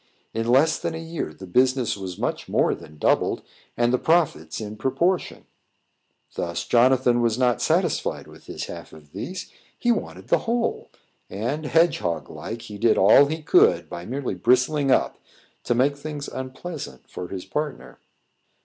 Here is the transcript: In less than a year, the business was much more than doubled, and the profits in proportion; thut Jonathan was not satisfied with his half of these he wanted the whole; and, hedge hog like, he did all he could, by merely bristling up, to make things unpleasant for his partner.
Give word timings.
In 0.33 0.47
less 0.47 0.79
than 0.79 0.95
a 0.95 0.97
year, 0.97 1.31
the 1.31 1.45
business 1.45 1.95
was 1.95 2.17
much 2.17 2.49
more 2.49 2.73
than 2.73 2.97
doubled, 2.97 3.43
and 3.77 3.93
the 3.93 3.99
profits 3.99 4.59
in 4.59 4.75
proportion; 4.75 5.45
thut 6.31 6.65
Jonathan 6.67 7.21
was 7.21 7.37
not 7.37 7.61
satisfied 7.61 8.25
with 8.25 8.45
his 8.47 8.65
half 8.65 8.93
of 8.93 9.11
these 9.11 9.51
he 9.77 9.91
wanted 9.91 10.29
the 10.29 10.39
whole; 10.49 10.89
and, 11.29 11.67
hedge 11.67 11.99
hog 11.99 12.31
like, 12.31 12.63
he 12.63 12.79
did 12.79 12.97
all 12.97 13.27
he 13.27 13.43
could, 13.43 13.89
by 13.91 14.03
merely 14.03 14.33
bristling 14.33 14.89
up, 14.89 15.19
to 15.65 15.75
make 15.75 15.95
things 15.95 16.27
unpleasant 16.27 17.07
for 17.07 17.27
his 17.27 17.45
partner. 17.45 17.99